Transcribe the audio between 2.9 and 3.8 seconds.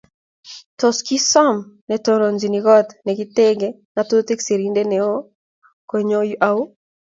nekingate